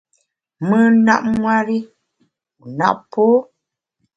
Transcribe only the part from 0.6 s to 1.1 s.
Mùn